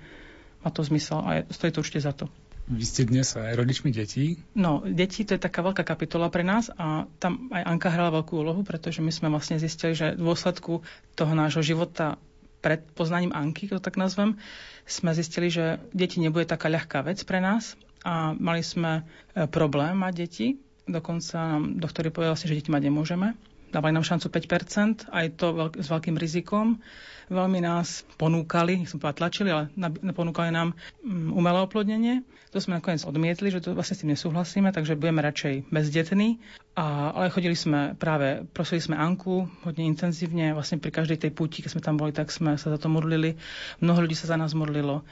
[0.67, 2.27] Má to zmysel a je, stojí to určite za to.
[2.67, 4.43] Vy ste dnes aj rodičmi detí?
[4.59, 8.43] No, deti to je taká veľká kapitola pre nás a tam aj Anka hrala veľkú
[8.43, 10.83] úlohu, pretože my sme vlastne zistili, že v dôsledku
[11.15, 12.19] toho nášho života
[12.59, 14.35] pred poznaním Anky, to tak nazvem,
[14.83, 19.95] sme zistili, že deti nebude taká ľahká vec pre nás a mali sme e, problém
[19.95, 20.47] mať deti.
[20.91, 23.39] Dokonca nám doktori povedali, že deti mať nemôžeme.
[23.71, 26.79] Dávali nám šancu 5%, aj to veľk- s veľkým rizikom
[27.27, 29.71] veľmi nás ponúkali, nech som povedala tlačili, ale
[30.15, 32.15] ponúkali nám mm, umelé oplodnenie.
[32.55, 36.39] To sme nakoniec odmietli, že to vlastne s tým nesúhlasíme, takže budeme radšej bezdetní.
[36.79, 41.67] A, ale chodili sme práve, prosili sme Anku hodne intenzívne, vlastne pri každej tej púti,
[41.67, 43.35] keď sme tam boli, tak sme sa za to modlili.
[43.83, 45.03] Mnoho ľudí sa za nás modlilo.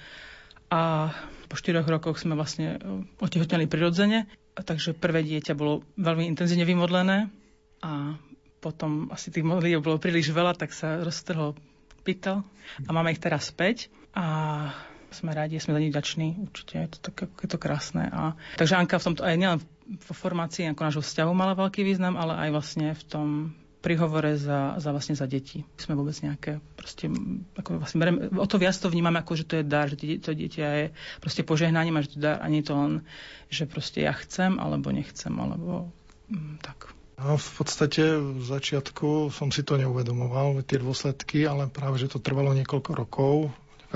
[0.70, 1.10] A
[1.50, 7.28] po štyroch rokoch sme vlastne e, otehotneli prirodzene, takže prvé dieťa bolo veľmi intenzívne vymodlené
[7.84, 8.16] a
[8.64, 11.52] potom asi tých modlív bolo príliš veľa, tak sa roztrhol
[12.00, 12.40] pýtal
[12.88, 14.72] a máme ich teraz späť a
[15.12, 18.08] sme radi, sme za nich vďační, určite je to, tak, je to krásne.
[18.10, 22.18] A, takže Anka v tomto aj nielen v formácii ako nášho vzťahu mala veľký význam,
[22.18, 23.28] ale aj vlastne v tom
[23.84, 25.60] prihovore za, za, vlastne za deti.
[25.76, 27.12] Sme vôbec nejaké, proste,
[27.52, 30.32] ako vlastne berem, o to viac to vnímame, ako že to je dar, že to
[30.32, 30.86] dieťa je
[31.20, 33.04] proste požehnaním a že to dar, a nie to len,
[33.52, 35.92] že proste ja chcem, alebo nechcem, alebo
[36.32, 36.96] mm, tak.
[37.14, 42.18] No, v podstate v začiatku som si to neuvedomoval, tie dôsledky, ale práve, že to
[42.18, 43.34] trvalo niekoľko rokov,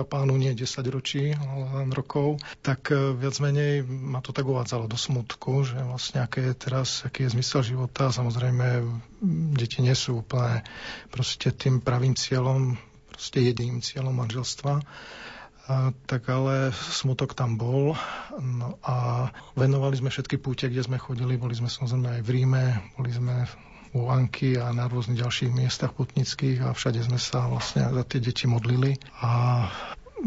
[0.07, 4.87] pánu nie 10 ročí, ale len rokov, tak e, viac menej ma to tak uvádzalo
[4.87, 8.15] do smutku, že vlastne aké je teraz, aký je zmysel života.
[8.15, 8.87] Samozrejme,
[9.59, 10.63] deti nie sú úplne
[11.11, 12.79] proste tým pravým cieľom,
[13.11, 14.79] proste jediným cieľom manželstva.
[15.69, 17.93] A, tak ale smutok tam bol
[18.41, 21.37] no a venovali sme všetky púte, kde sme chodili.
[21.37, 22.65] Boli sme samozrejme aj v Ríme,
[22.97, 23.45] boli sme
[23.93, 28.21] u Anky a na rôznych ďalších miestach putnických a všade sme sa vlastne za tie
[28.21, 29.65] deti modlili a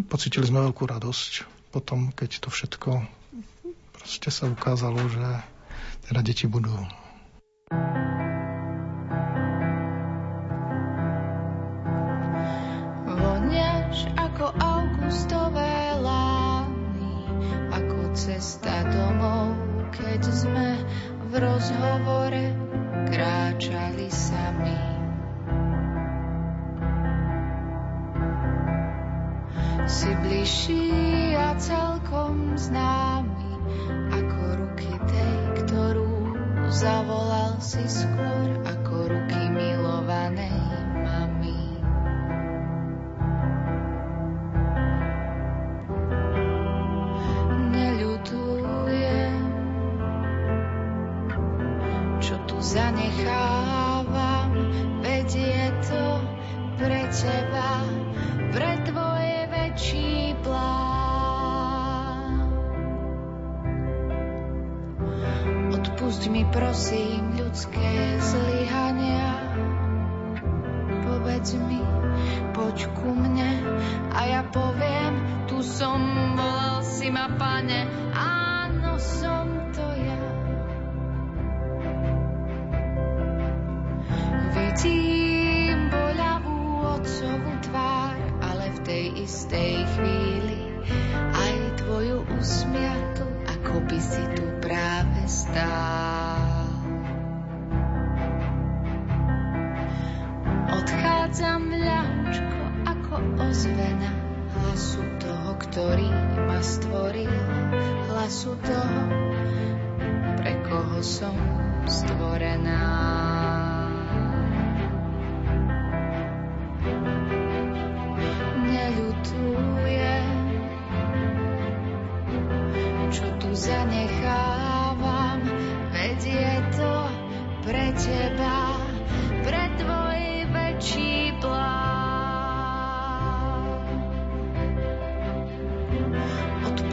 [0.10, 1.32] pocitili sme veľkú radosť
[1.74, 3.02] potom, keď to všetko
[4.02, 5.26] proste sa ukázalo, že
[6.10, 6.74] teda deti budú.
[18.42, 19.54] Cesta domov,
[19.94, 20.82] keď sme
[21.30, 22.58] v rozhovore
[23.14, 24.82] kráčali sami.
[29.86, 30.90] Si bližší
[31.38, 33.62] a celkom známy,
[34.10, 36.34] ako ruky tej, ktorú
[36.74, 39.91] zavolal si skôr, ako ruky milovanej.
[52.72, 53.71] Zanechávam,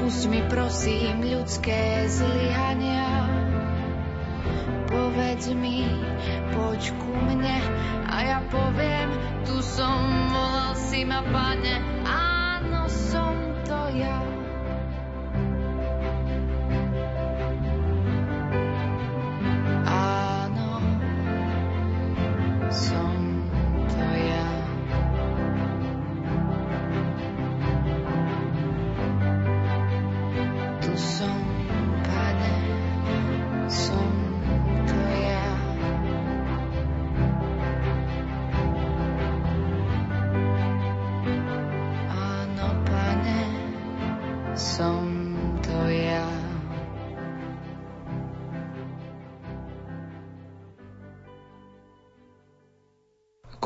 [0.08, 3.28] Odpusť mi prosím ľudské zlyhania,
[4.88, 5.84] povedz mi,
[6.48, 7.60] poď ku mne
[8.08, 9.12] a ja poviem,
[9.44, 10.00] tu som,
[10.32, 11.76] volal si ma, pane,
[12.08, 13.36] áno, som
[13.68, 14.27] to ja.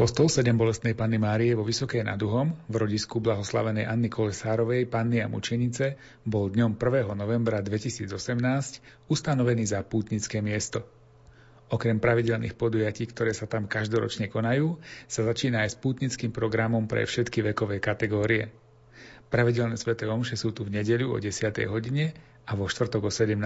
[0.02, 0.26] Kostol
[0.58, 5.94] bolestnej Panny Márie vo Vysokej nad Uhom v rodisku blahoslavenej Anny Kolesárovej, Panny a Mučenice
[6.26, 7.14] bol dňom 1.
[7.14, 8.10] novembra 2018
[9.06, 10.82] ustanovený za pútnické miesto.
[11.70, 17.06] Okrem pravidelných podujatí, ktoré sa tam každoročne konajú, sa začína aj s pútnickým programom pre
[17.06, 18.50] všetky vekové kategórie.
[19.30, 21.30] Pravidelné sveté omše sú tu v nedeľu o 10.
[21.70, 22.10] hodine
[22.50, 23.38] a vo štvrtok o 17.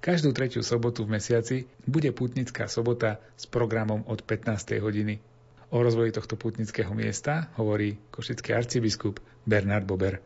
[0.00, 4.80] Každú tretiu sobotu v mesiaci bude pútnická sobota s programom od 15.
[4.80, 5.33] hodiny.
[5.74, 10.22] O rozvoji tohto putnického miesta hovorí košický arcibiskup Bernard Bober.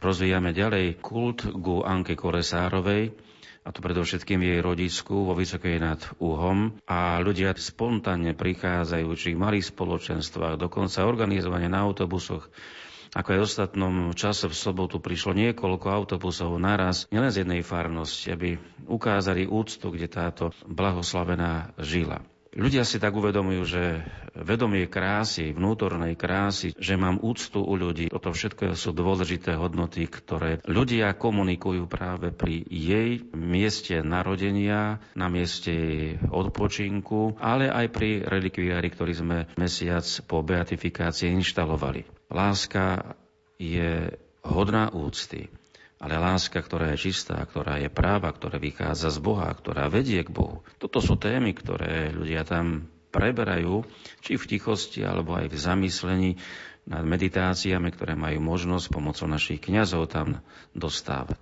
[0.00, 3.12] Rozvíjame ďalej kult ku Anke Kolesárovej,
[3.66, 9.42] a to predovšetkým jej rodisku vo Vysokej nad Uhom a ľudia spontánne prichádzajú, či v
[9.44, 12.48] malých spoločenstvách, dokonca organizovanie na autobusoch,
[13.12, 18.32] ako aj v ostatnom čase v sobotu prišlo niekoľko autobusov naraz, nielen z jednej farnosti,
[18.32, 18.56] aby
[18.88, 22.24] ukázali úctu, kde táto blahoslavená žila.
[22.56, 24.00] Ľudia si tak uvedomujú, že
[24.32, 30.64] vedomie krásy, vnútornej krásy, že mám úctu u ľudí, toto všetko sú dôležité hodnoty, ktoré
[30.64, 39.12] ľudia komunikujú práve pri jej mieste narodenia, na mieste odpočinku, ale aj pri relikviári, ktorý
[39.12, 42.08] sme mesiac po beatifikácii inštalovali.
[42.32, 43.16] Láska
[43.60, 45.52] je hodná úcty.
[45.96, 50.28] Ale láska, ktorá je čistá, ktorá je práva, ktorá vychádza z Boha, ktorá vedie k
[50.28, 50.60] Bohu.
[50.76, 53.80] Toto sú témy, ktoré ľudia tam preberajú,
[54.20, 56.30] či v tichosti, alebo aj v zamyslení
[56.84, 60.44] nad meditáciami, ktoré majú možnosť pomocou našich kňazov tam
[60.76, 61.40] dostávať.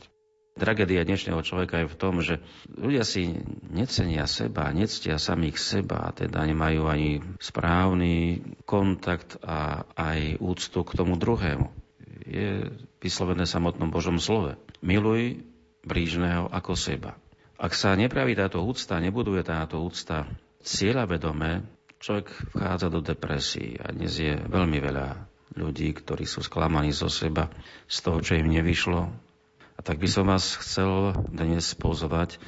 [0.55, 2.39] Tragédia dnešného človeka je v tom, že
[2.71, 3.43] ľudia si
[3.75, 11.19] necenia seba, nectia samých seba, teda nemajú ani správny kontakt a aj úctu k tomu
[11.19, 11.85] druhému
[12.25, 12.73] je
[13.05, 14.57] vyslovené v samotnom Božom slove.
[14.81, 15.45] Miluj
[15.85, 17.21] blížneho ako seba.
[17.61, 20.25] Ak sa nepraví táto úcta, nebuduje táto úcta
[20.65, 21.63] cieľa vedomé,
[22.01, 27.53] človek vchádza do depresí a dnes je veľmi veľa ľudí, ktorí sú sklamaní zo seba,
[27.87, 29.07] z toho, čo im nevyšlo.
[29.75, 32.41] A tak by som vás chcel dnes pozvať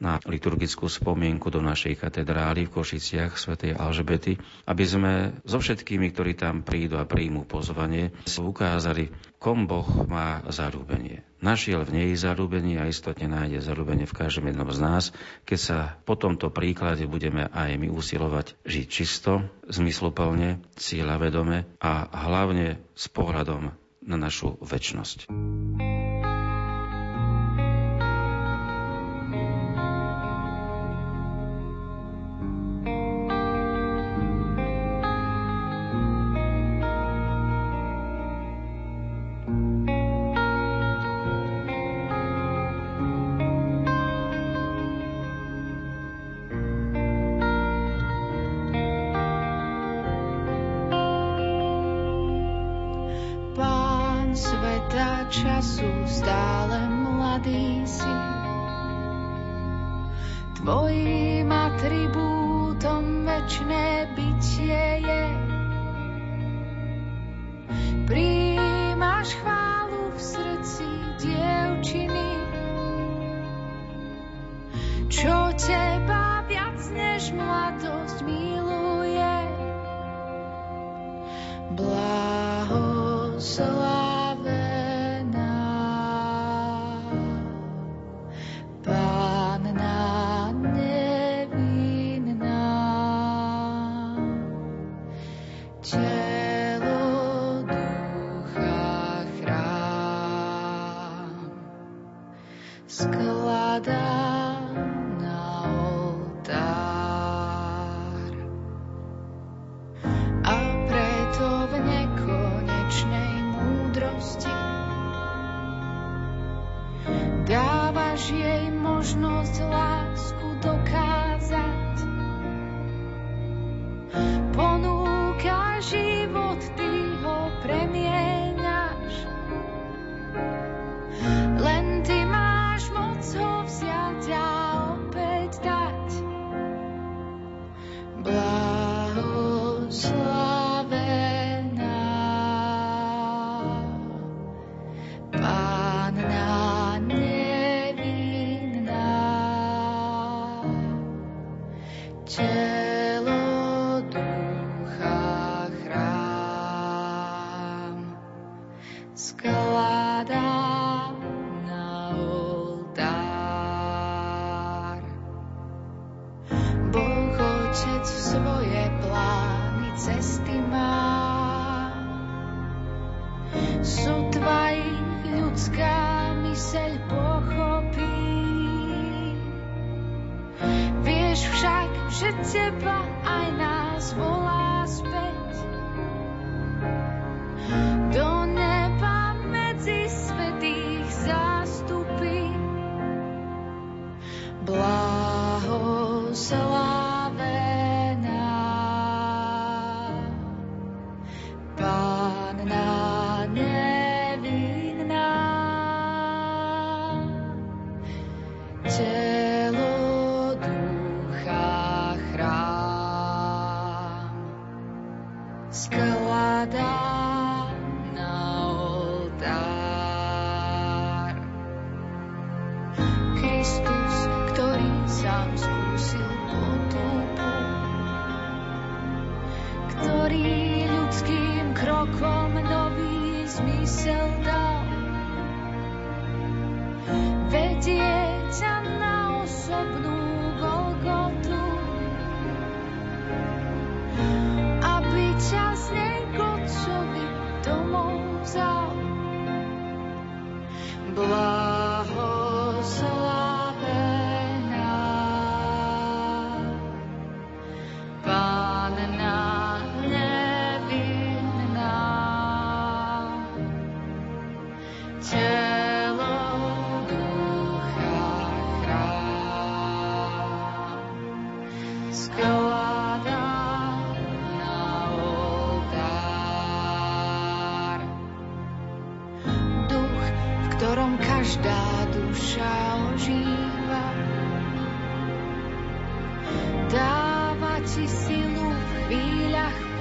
[0.00, 5.12] na liturgickú spomienku do našej katedrály v Košiciach svätej Alžbety, aby sme
[5.44, 8.08] so všetkými, ktorí tam prídu a príjmu pozvanie,
[8.40, 11.24] ukázali, kom Boh má zarúbenie.
[11.40, 15.04] Našiel v nej zarúbenie a istotne nájde zarúbenie v každom jednom z nás,
[15.48, 21.92] keď sa po tomto príklade budeme aj my usilovať žiť čisto, zmysluplne, cieľavedome a
[22.28, 23.72] hlavne s pohľadom
[24.04, 25.32] na našu väčnosť.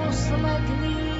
[0.10, 1.19] posledný.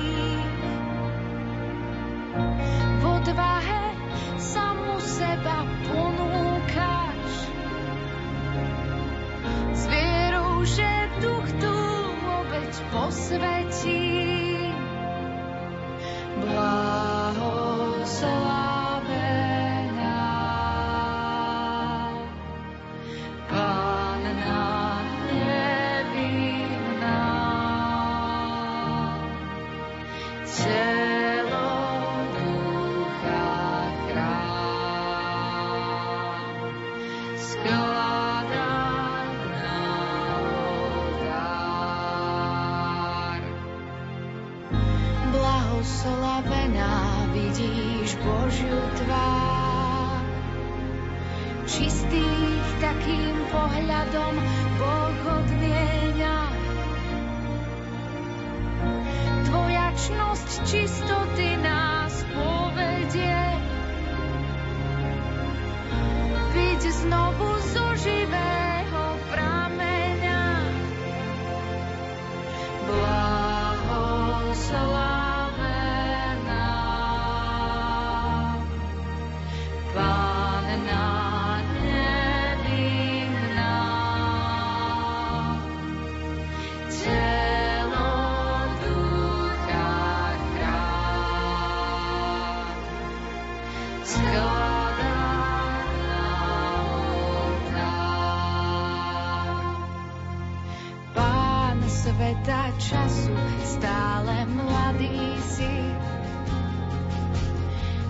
[103.64, 105.74] stále mladý si.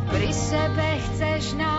[0.09, 1.78] Pri sebe chceš nás.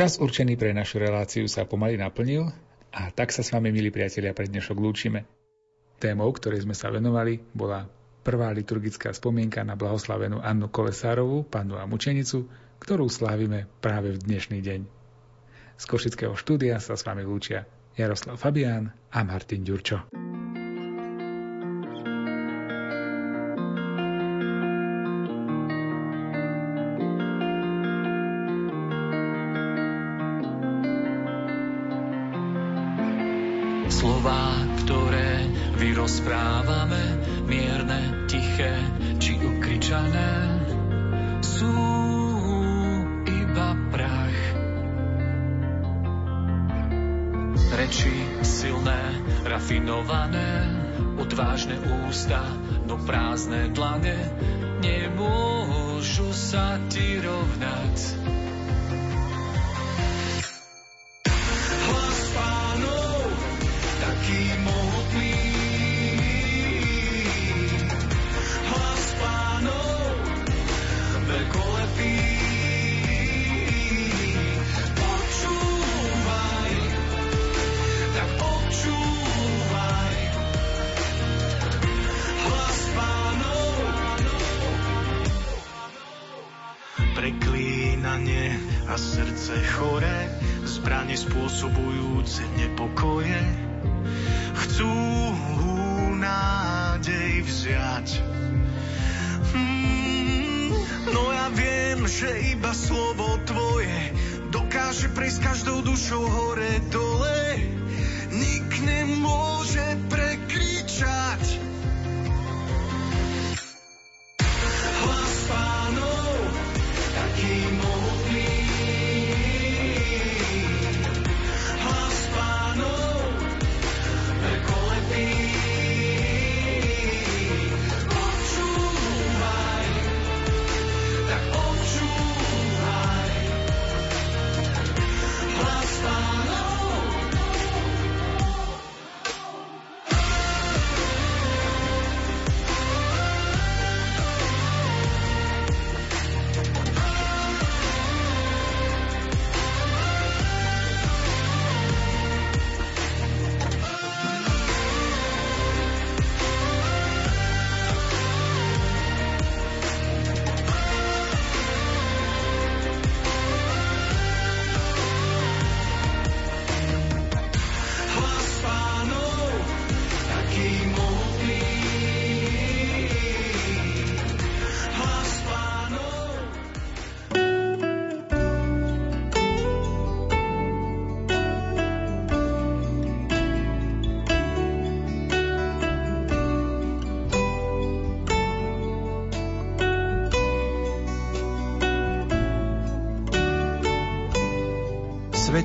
[0.00, 2.48] Čas určený pre našu reláciu sa pomaly naplnil
[2.88, 5.28] a tak sa s vami, milí priatelia, pre dnešok lúčime.
[6.00, 7.84] Témou, ktorej sme sa venovali, bola
[8.24, 12.48] prvá liturgická spomienka na blahoslavenú Annu Kolesárovú, pannu a mučenicu,
[12.80, 14.80] ktorú slávime práve v dnešný deň.
[15.76, 20.29] Z Košického štúdia sa s vami lúčia Jaroslav Fabián a Martin Ďurčo.
[36.20, 37.16] Rozprávame,
[37.48, 38.76] mierne, tiché
[39.16, 40.60] či ukričané,
[41.40, 41.72] sú
[43.24, 44.40] iba prach.
[47.72, 48.12] Reči
[48.44, 49.00] silné,
[49.48, 50.68] rafinované,
[51.16, 52.44] odvážne ústa,
[52.84, 54.20] no prázdne dlane,
[54.84, 58.19] nemôžu sa ti rovnať.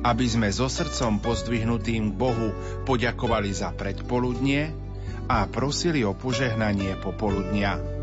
[0.00, 2.48] aby sme so srdcom pozdvihnutým k Bohu
[2.88, 4.72] poďakovali za predpoludnie
[5.30, 7.99] a prosili o požehnanie popoludnia.